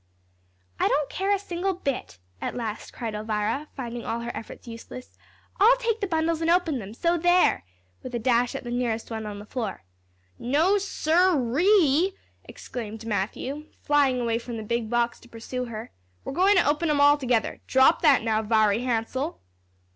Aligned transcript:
"I 0.79 0.87
don't 0.87 1.11
care 1.11 1.31
a 1.31 1.37
single 1.37 1.75
bit," 1.75 2.17
at 2.41 2.55
last 2.55 2.91
cried 2.91 3.13
Elvira, 3.13 3.67
finding 3.75 4.03
all 4.03 4.21
her 4.21 4.35
efforts 4.35 4.67
useless; 4.67 5.15
"I'll 5.59 5.77
take 5.77 6.01
the 6.01 6.07
bundles 6.07 6.41
an' 6.41 6.49
open 6.49 6.81
'em, 6.81 6.95
so 6.95 7.19
there!" 7.19 7.65
with 8.01 8.15
a 8.15 8.17
dash 8.17 8.55
at 8.55 8.63
the 8.63 8.71
nearest 8.71 9.11
one 9.11 9.27
on 9.27 9.37
the 9.37 9.45
floor. 9.45 9.83
"No 10.39 10.79
sir 10.79 11.55
ee!" 11.59 12.13
exclaimed 12.45 13.05
Matthew, 13.05 13.67
flying 13.83 14.19
away 14.19 14.39
from 14.39 14.57
the 14.57 14.63
big 14.63 14.89
box 14.89 15.19
to 15.19 15.29
pursue 15.29 15.65
her; 15.65 15.91
"we're 16.23 16.33
goin' 16.33 16.55
to 16.55 16.67
open 16.67 16.89
'em 16.89 16.99
all 16.99 17.19
together. 17.19 17.61
Drop 17.67 18.01
that, 18.01 18.23
now, 18.23 18.41
Viry 18.41 18.79
Hansell!" 18.81 19.39